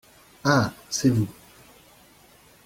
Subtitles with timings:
[0.43, 0.73] Ah!
[0.89, 1.27] c’est vous…